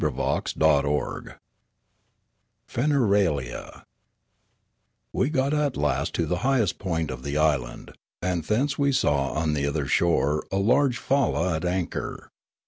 CHAPTER 0.03 0.49
XXVII 0.57 1.35
FEXERALIA 2.65 3.83
WE 5.13 5.29
got 5.29 5.53
at 5.53 5.77
last 5.77 6.15
to 6.15 6.25
the 6.25 6.37
highest 6.39 6.79
point 6.79 7.11
of 7.11 7.21
the 7.21 7.37
island, 7.37 7.93
and 8.19 8.43
thence 8.45 8.79
we 8.79 8.91
saw 8.91 9.27
on 9.33 9.53
the 9.53 9.67
other 9.67 9.85
shore 9.85 10.43
a 10.51 10.57
large 10.57 10.97
falla 10.97 11.55
at 11.57 11.65
anchor. 11.65 12.31